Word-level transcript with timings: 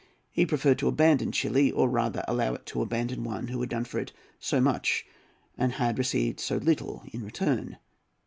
He 0.31 0.47
preferred 0.47 0.79
to 0.79 0.87
abandon 0.87 1.31
Chili, 1.31 1.69
or 1.71 1.87
rather 1.87 2.21
to 2.23 2.31
allow 2.33 2.55
it 2.55 2.65
to 2.65 2.81
abandon 2.81 3.23
one 3.23 3.49
who 3.49 3.61
had 3.61 3.69
done 3.69 3.85
for 3.85 3.99
it 3.99 4.11
so 4.39 4.59
much 4.59 5.05
and 5.59 5.73
had 5.73 5.99
received 5.99 6.39
so 6.39 6.57
little 6.57 7.03
in 7.13 7.23
return. 7.23 7.77